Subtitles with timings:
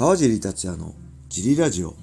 [0.00, 0.94] 川尻達也の
[1.28, 1.94] ジリラジオ。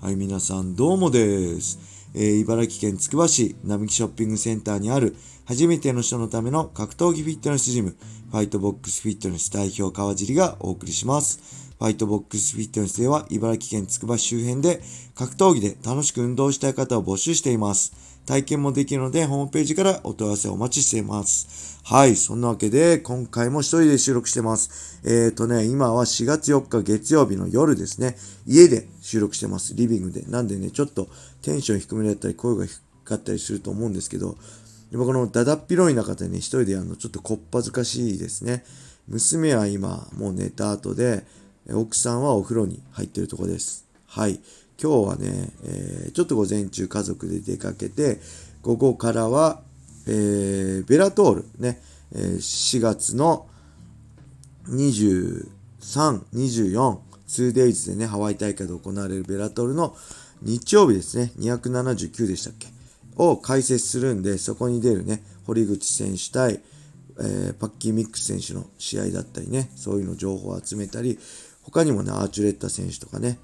[0.00, 2.08] はい、皆さんどうもです。
[2.14, 7.96] えー、茨城県つくば市並木ショッピングセンターにある初めての人のための格闘技フィットネスジム、
[8.30, 11.72] ファイトボックスフィットネス代表川尻がお送りします。
[11.80, 14.80] ファイトボックスフィットネスでは茨城県つくば市周辺で
[15.16, 18.11] 格闘技で楽しく運動したい方を募集しています。
[18.26, 21.80] 体験もできるので、ホームページからお問い合わせお待ちしています。
[21.84, 22.14] はい。
[22.14, 25.00] そんなわけで、今回も一人で収録してます。
[25.04, 28.16] えっ、ー、とね、今は4月4日月曜日の夜ですね。
[28.46, 29.74] 家で収録してます。
[29.74, 30.22] リビングで。
[30.22, 31.08] なんでね、ちょっと
[31.42, 34.36] テンション低めだったり、声が低かったりすると思うんですけど、
[34.92, 38.64] 今このだだっ広い中でね、一人でやるのちょっとこっぱずかしいですね。
[39.08, 41.24] 娘は今、もう寝た後で、
[41.72, 43.86] 奥さんはお風呂に入ってるとこです。
[44.06, 44.40] はい。
[44.80, 48.20] 今日はね、えー、ちょっと午前中家族で出かけて、
[48.62, 49.60] 午後からは、
[50.06, 51.80] えー、ベラトールね、
[52.12, 53.46] えー、4月の
[54.68, 55.48] 23、
[56.34, 59.96] 24、2days でね、ハワイ大会で行われるベラトールの
[60.42, 62.68] 日曜日ですね、279でしたっけ
[63.16, 66.60] を解説するんで、そこに出るね、堀口選手対、
[67.18, 71.18] えー、パッキーミックス選手の試合だったりね、そういうの情報を集めたり、
[71.62, 73.38] 他にもね、アーチュレッタ選手とかね、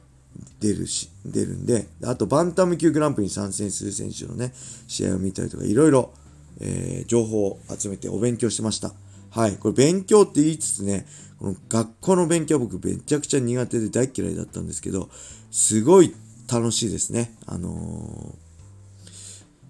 [0.61, 4.53] 出るし、出るんで、あとバンタム級グランプリに参戦する選手のね、
[4.87, 6.12] 試合を見たりとか、いろいろ、
[6.61, 8.93] えー、情報を集めてお勉強してました。
[9.31, 9.56] はい。
[9.56, 11.06] これ勉強って言いつつね、
[11.39, 15.09] この学校の勉強は僕めちゃくちゃ苦手で大嫌いだったんですけど、
[15.51, 16.15] すごい
[16.51, 17.37] 楽しいですね。
[17.47, 18.34] あの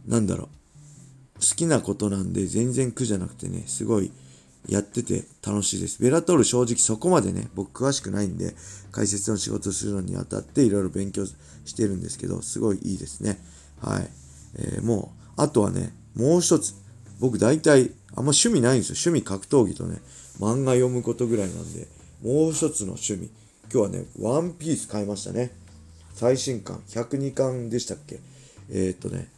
[0.06, 0.48] ー、なんだろう。
[1.40, 4.10] 好きなことなんで全然苦じゃなくてね、すごい
[4.66, 6.02] やってて楽しいです。
[6.02, 8.54] ベラトール正直そこまでね、僕詳しくないんで、
[8.90, 13.38] 解説の仕事するのにあたっていろいろ勉強してるんですけど、すごいいいですね。
[13.80, 14.10] はい。
[14.56, 16.74] えー、もう、あとはね、もう一つ、
[17.20, 18.96] 僕大体、あんま趣味ないんですよ。
[19.10, 20.00] 趣味格闘技とね、
[20.40, 21.86] 漫画読むことぐらいなんで、
[22.22, 23.30] もう一つの趣味。
[23.72, 25.52] 今日はね、ワンピース買いましたね。
[26.14, 28.18] 最新刊、102巻でしたっけ？
[28.70, 29.28] えー、っとね、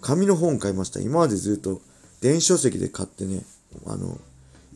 [0.00, 1.00] 紙の本買いました。
[1.00, 1.80] 今までずっと
[2.20, 3.42] 電子書籍で買ってね、
[3.86, 4.18] あの、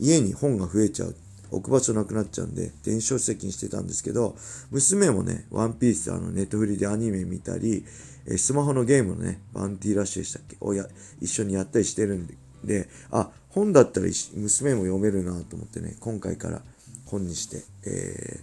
[0.01, 1.15] 家に本が増えちゃう。
[1.51, 4.37] 置く場所なくなっちゃうんで、電子書籍にしてたんですけど、
[4.71, 7.85] 娘もね、ワンピース、あの、ネットフリでアニメ見たり、
[8.25, 10.55] えスマホのゲームのね、バンティーラッシュでしたっけ？
[10.61, 10.87] をや、
[11.19, 12.27] 一緒にやったりしてるん
[12.63, 16.61] で、あ、本だったら娘も読めるなと思ってね、今回から
[17.05, 18.41] 本にして、えー、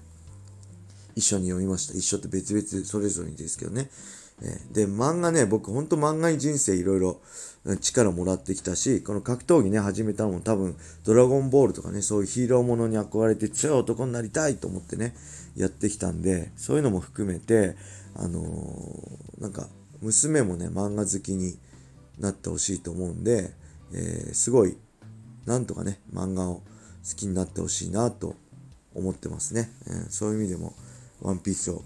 [1.14, 1.94] 一緒に読みました。
[1.94, 3.88] 一緒って別々それぞれにですけどね。
[4.72, 7.20] で、漫画ね、僕ほんと漫画に人生いろいろ
[7.80, 15.14] 力もらってきたし、この格闘技ね、始めたのも多分、ドラゴンボールとかね、そういうヒーローものに憧れて強い男になりたいと思ってね、
[15.56, 17.76] やってきたんで、そういうのも含めて、
[18.14, 19.68] あのー、なんか、
[20.00, 21.58] 娘もね、漫画好きに
[22.18, 23.52] なってほしいと思うんで、
[23.92, 24.76] えー、すごい、
[25.46, 26.62] なんとかね、漫画を好
[27.16, 28.36] きになってほしいなと
[28.94, 29.72] 思ってますね。
[29.86, 30.74] えー、そういう意味でも、
[31.20, 31.82] ワンピースを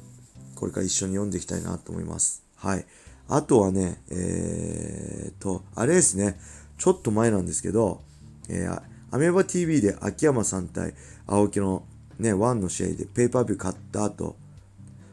[0.62, 2.44] これから一緒に読んでいきたいなと思います。
[2.54, 2.86] はい。
[3.28, 6.38] あとはね、えー、と、あれですね、
[6.78, 8.00] ちょっと前なんですけど、
[8.48, 10.94] えー、アメーバ TV で秋山さん対
[11.26, 11.82] 青木の
[12.20, 14.36] ね、ワンの試合でペーパービュー買った後、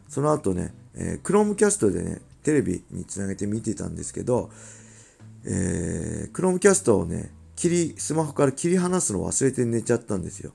[0.07, 4.51] その後ね、えー、クロームキャストでね、テレビにつなげて見てたんですけど、
[5.45, 10.51] えー、クロームキャストをね、切り、スマホから切り離すの忘れて寝ちゃったんですよ。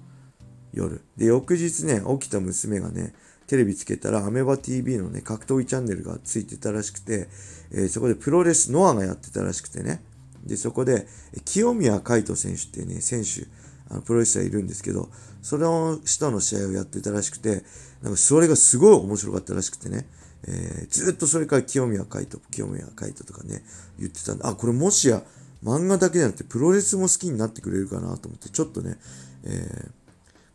[0.72, 1.00] 夜。
[1.16, 3.12] で、翌日ね、起きた娘がね、
[3.46, 7.28] テレビつけたら、アメバ TV のね、格闘技チャンネルがついてたらしくて、
[7.70, 10.02] えー、そこでプロレスノアがやってたらしくてね。
[10.44, 11.06] で、そこで、
[11.44, 13.46] 清宮海斗選手っていうね、選手、
[13.90, 15.10] あのプロレスラーいるんですけど、
[15.42, 17.64] その人の試合をやってたらしくて、
[18.02, 20.06] なんかそれがすごい面白かったらしくてね、
[20.46, 23.62] えー、ずっとそれから清宮海斗、清宮海斗とかね、
[23.98, 25.22] 言ってたんで、あ、これもしや
[25.62, 28.96] 漫画だけじゃなくてプロレスも好きになってくれるかなと思って、ちょっとね、
[29.44, 29.90] えー、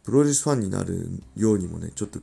[0.03, 2.19] プロレスファンになるようにもね、ちょっと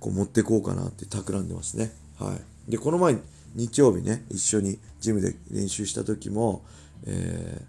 [0.00, 1.92] こう持ってこうかなって企んでますね。
[2.18, 2.34] は
[2.68, 2.70] い。
[2.70, 3.16] で、この前、
[3.54, 6.64] 日曜日ね、一緒にジムで練習した時も、
[7.06, 7.62] え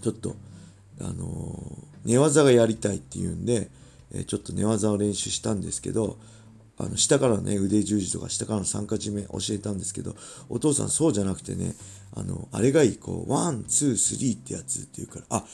[0.00, 0.36] ー、ちょっと、
[1.00, 3.70] あのー、寝技がやりたいっていうんで、
[4.12, 6.18] えー、ちょっと寝技を練習したんですけど、
[6.78, 10.14] あの、下からね、腕十字とか下からの三角締め教えたんですけど、
[10.48, 11.74] お父さんそうじゃなくてね、
[12.14, 15.44] あの、あれがいい、こう、 one、two、three ってやつって言うから、あ、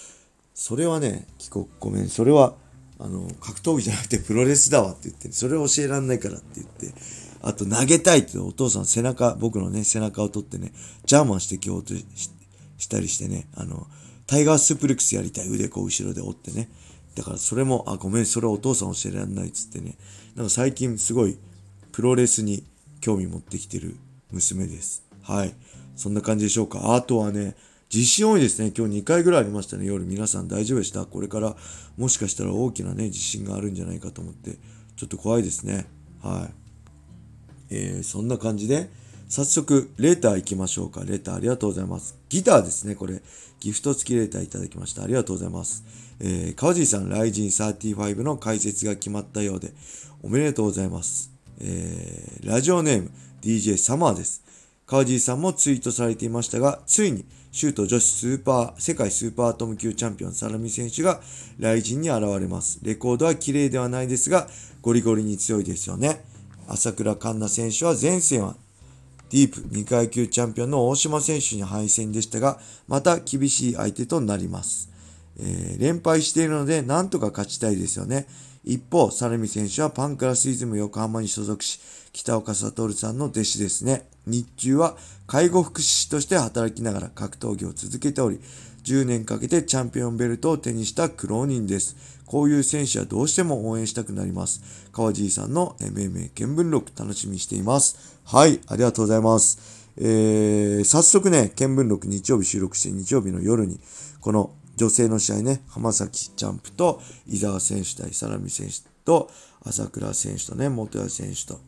[0.54, 2.54] それはね、聞こ、ごめん、それは、
[2.99, 6.94] あの、格闘技じゃなくてプロレスだわって言って、それを教えらんないからって言って、
[7.43, 10.73] あと投げたいってお父さん背中、僕のね、背中を取ってね、
[11.05, 11.94] ジャーマンしてきようと
[12.79, 13.87] したりしてね、あの、
[14.26, 16.70] タイガースプレックスやりたい腕こう後ろで折ってね。
[17.14, 19.96] だからそれも、あ、ごめん、それお父さん教えられないっつってね。
[20.37, 21.38] なんか最近すごい
[21.93, 22.64] プロレスに
[23.00, 23.96] 興味持ってきてる
[24.32, 25.05] 娘です。
[25.23, 25.55] はい。
[25.96, 26.94] そんな感じでしょうか。
[26.94, 27.55] あとはね、
[27.94, 28.73] 地震多いですね。
[28.76, 29.87] 今日2回ぐらいありましたね。
[29.87, 31.06] 夜皆さん大丈夫でした？
[31.06, 31.55] これから
[31.96, 34.58] もしかしたら大きなね、地震があるんじゃないかと思って、
[34.96, 35.87] ちょっと怖いですね。
[36.20, 36.55] はい。
[37.70, 38.91] えー、そんな感じで、
[39.29, 41.05] 早速、レーター行きましょうか。
[41.05, 42.19] レターありがとうございます。
[42.29, 43.23] ギターですね、これ。
[43.61, 45.05] ギフト付きレーターいただきました。
[45.05, 45.85] ありがとうございます。
[46.19, 49.73] えー、川尻さん、ライジン35の解説が決まったようで、
[50.25, 51.31] おめでとうございます。
[51.61, 54.44] えー、ラジオネーム、DJ サマーです。
[54.86, 61.20] 川尻さんもツイートされていましたが、ついに、シュート女子スーパー、世界スーパーアトム級チャンピオン、サラミ選手が、
[61.58, 62.81] ライジンに現れます。
[62.82, 64.48] レコードは綺麗ではないですが、
[64.82, 66.25] ゴリゴリに強いですよね。
[66.69, 68.56] 朝倉環奈選手は前線は
[69.31, 74.90] ディープ2階級チャンピオンの大島選手に敗戦でしたが、また厳しい相手となります。
[75.40, 78.26] えー、連敗しているので、なんとか勝ちたいですよね。
[78.62, 81.81] 一方、サルミ選手はパンクラスイズム横浜に所属し、
[82.12, 84.06] 北岡悟さんの弟子ですね。
[84.26, 88.40] 日中は介護福祉士として働きながら格闘技を続けており、
[88.84, 91.96] 10年かけてチャンピオンベルトを手にした苦労人です。
[92.26, 94.88] こういう選手はどうしても応援したくなります。
[94.92, 98.18] 川尻さんの MMA 見聞録楽しみにしています。
[98.24, 99.84] はい、ありがとうございます。
[99.96, 103.80] えー、早速ね、見聞録日曜日収録して日曜日の夜に、
[104.20, 109.30] この女性の試合ね、浜崎ジャンプと伊沢選手対サラミ選手と
[109.62, 111.60] 朝倉選手とね、元谷選手と、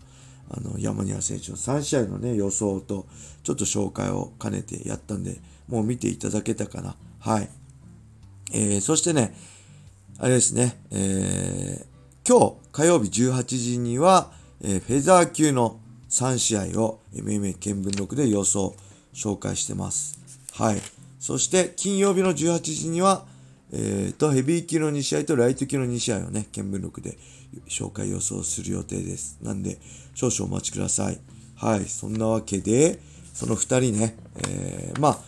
[0.50, 3.06] あの、山庭選手の3試合のね、予想と、
[3.43, 6.96] ちょっと紹介を兼ねてやったんで、もう見ていただけたかな。
[7.19, 7.48] はい。
[8.52, 9.34] えー、そしてね、
[10.19, 14.31] あれですね、えー、今日火曜日18時には、
[14.62, 18.75] えー、フェザー級の3試合を MMA 見聞録で予想、
[19.12, 20.19] 紹介してます。
[20.52, 20.81] はい。
[21.19, 23.26] そして金曜日の18時には、
[23.78, 27.19] えー、と、ヘビー級の2試合とライト級の2試合をね、見聞録で
[27.69, 29.38] 紹介予想する予定です。
[29.43, 29.76] なんで、
[30.14, 31.20] 少々お待ちください。
[31.56, 31.84] はい。
[31.84, 32.99] そんなわけで、
[33.34, 34.17] その2人ね、
[34.49, 35.19] えー、まあ、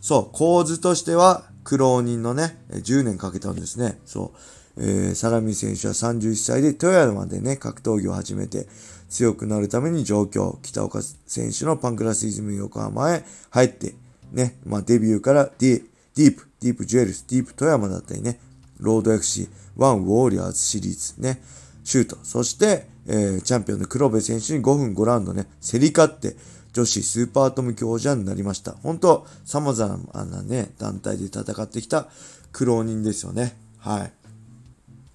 [0.00, 3.98] そう、構図としては、苦労人のね、10年かけたんですね。
[4.06, 4.32] そ
[4.78, 4.82] う。
[4.82, 8.66] えー、サラミ選手は31歳で富山でね、格闘技を始めて
[9.10, 10.58] 強くなるために上京。
[10.62, 13.94] 北岡選手のパンクラスイズム横浜へ入って、
[14.32, 18.40] ね、まあデビューからディディープ、ディープジュエルス、ディープ富山だったりね、
[18.78, 21.42] ロード FC、ワンウォーリアーズシリーズね、
[21.84, 22.18] シュート。
[22.22, 26.36] そして、えー、チャンピオンの黒部選手に5分5ラウンドね、競り勝って、
[26.72, 28.72] 女子スーパーアトム級王者になりました。
[28.82, 32.08] 本当様々なね、団体で戦ってきた
[32.52, 33.56] 苦労人ですよね。
[33.78, 34.12] はい。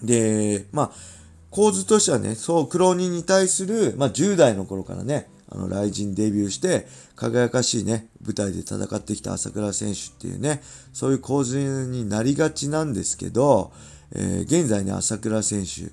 [0.05, 0.91] で、まあ、
[1.49, 10.61] 構図としてはね、そう苦労人に対する、まあ、10代の頃からね、あの、 RIZIN デビューして、輝かしいね、舞台で戦ってきた浅倉選手っていうね、
[10.93, 13.71] そういう構図になりがちなんですけど、
[14.11, 15.91] えー、現在ね、朝倉選手、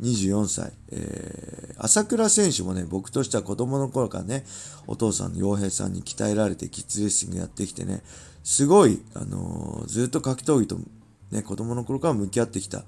[0.00, 4.44] 24歳、えー、朝倉選手もね、僕としては子供の頃からね、
[4.86, 8.02] お父さんの洋平さんに鍛えられてキッズレッシングやってきてね、
[8.44, 10.78] すごい、あのー、ずっと格闘技と
[11.30, 12.84] ね、子供の頃から向き合ってきた、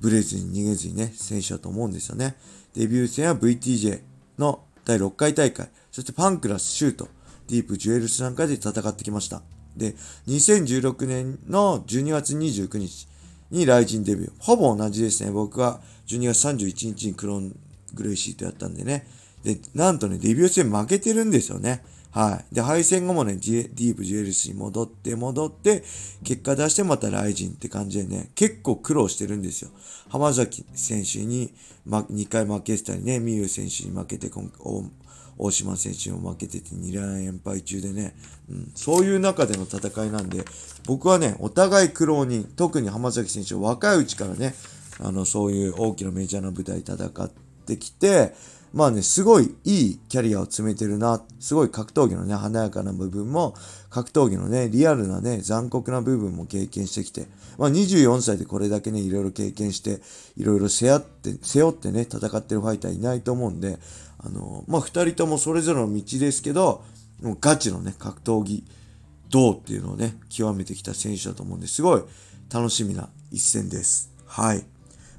[0.00, 2.36] ブレずに逃げずにね、選手だと思うんですよね。
[2.74, 4.00] デビュー戦は VTJ
[4.38, 7.08] の第6回大会、そしてパンクラス、シュート、
[7.48, 9.42] ディープ、ジュエルスなんかで戦ってきました。
[9.76, 9.96] で、
[10.28, 13.08] 2016年の12月29日
[13.50, 14.32] にライジンデビュー。
[14.38, 15.32] ほぼ同じですね。
[15.32, 17.58] 僕は12月31日にクロン
[17.94, 19.08] グレイシートやったんでね。
[19.42, 21.84] で、なんとね、デビュー戦負けてるんですよね。
[22.16, 22.54] はい。
[22.54, 25.84] で、敗戦後もね、ディープジュエルに戻って戻って、
[26.24, 29.70] 結果出してまたライジンって感じでね、結構苦労してるんですよ。
[30.08, 31.52] 浜崎選手に、
[31.84, 34.30] ま、2回負けてたりね、ミユ選手に負けて、
[35.36, 38.16] 大島選手に負けてて2連敗中でね、
[38.48, 40.42] うん、そういう中での戦いなんで、
[40.86, 44.54] 僕はね、お互い苦労人、特に浜崎選手は若いうちからね、
[45.00, 47.30] あの、そういう大きなメジャーな舞台戦っ
[47.66, 48.32] てきて、
[48.72, 51.22] まあね、すごいいいキャリアを詰めてるな。
[51.40, 53.54] すごい格闘技のね、華やかな部分も、
[53.90, 57.26] 格闘技のね、リアルなね、残酷な部分も経験してきて、
[57.58, 60.00] まあ24歳でこれだけね、いろいろ経験して、
[60.36, 63.78] いろいろ背負って、背負ってね、戦ってるファイターいないと思うんで、
[64.18, 66.84] あの、まあ二人ともそれぞれの道ですけど、
[67.22, 68.64] もうガチのね、格闘技、
[69.30, 72.02] どうっていうのをね、極めてきた選手だと思うんですごい
[72.52, 74.12] 楽しみな一戦です。
[74.26, 74.64] はい。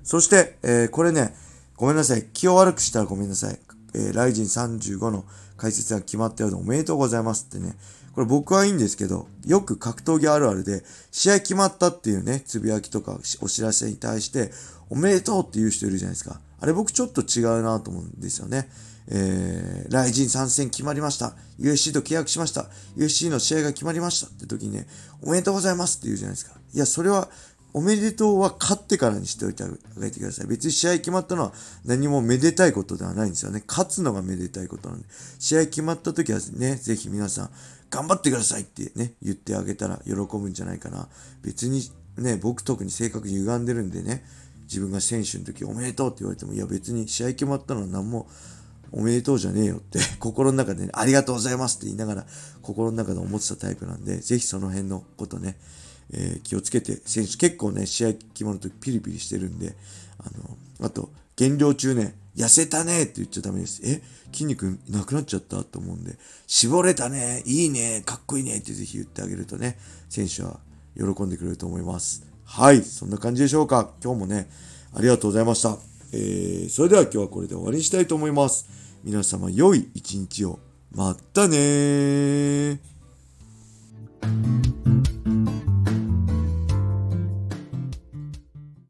[0.04, 1.36] そして、えー、これね、
[1.78, 2.26] ごめんなさい。
[2.34, 3.60] 気を悪くしたらごめんなさい。
[3.94, 5.24] えー、ライジン35の
[5.58, 7.76] 解説が決まったようでおめでとうございますってね。
[8.14, 14.52] これ僕はいいんですけど、よく格闘技あるあるで、試合決まったっていうね、つぶやきとかお知らせに対して、
[14.90, 16.42] おめでとうって言う人いるじゃないですか。
[16.60, 18.70] あれ僕ちょっと違うなと思うんですよね。
[19.10, 21.36] えー、ライジン参戦決まりました。
[21.60, 22.66] USC と契約しました。
[22.98, 24.88] USC の試合が決まりましたって時にね、
[25.22, 26.60] おめでとうございますって言うじゃないですか。
[26.74, 27.30] いや、それは
[27.74, 29.68] おめでとうは勝ってからにしておいてあ
[30.00, 30.48] げてください。
[30.48, 31.54] 別に試合決まったのは
[31.86, 33.64] 何もめでたいことではないんですよね。
[33.68, 35.06] 勝つのがめでたいことなんで。
[35.40, 37.50] 試合決まった時はね、ぜひ皆さん、
[37.90, 41.08] 頑張ってくださいってね、言ってあげたら喜ぶんじゃないかな。
[41.44, 41.82] 別に
[42.18, 44.24] ね、僕特に性格歪んでるんでね、
[44.64, 48.28] 自分が選手の時おめでとうって言われても、いや別に試合決まったのは何も
[48.92, 52.28] おめでとうじゃねえよって 心の中で、ね、ありがとうございますって言いながら
[52.62, 55.58] 心の中で思ってたタイプなんで、ぜひその辺のことね、
[56.14, 59.76] えー、気をつけて、選手結構ね、試合決まるとピリピリしてるんで、
[60.20, 63.82] あの、あと、減量中ね、痩せたねって言っちゃダメです。
[63.84, 64.02] え？
[64.32, 70.60] 筋肉なくなっちゃったと思うんで、絞れたねいいねかっこいいねってぜひ言ってあげるとね、選手は
[70.96, 72.24] 喜んでくれると思います。
[72.44, 73.92] はい、そんな感じでしょうか。
[74.04, 74.50] 今日もね、
[74.94, 75.78] ありがとうございました。
[76.12, 78.68] えー、それでは今日はこれで終わりにしたいと思います。
[79.04, 80.60] 皆様良い一日を。
[80.92, 82.80] またね。